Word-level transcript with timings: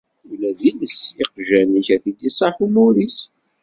Ula 0.31 0.51
d 0.57 0.59
iles 0.69 0.99
n 1.07 1.11
yiqjan-ik 1.19 1.87
ad 1.95 1.99
t-id-iṣaḥ 2.03 2.55
umur-is. 2.65 3.17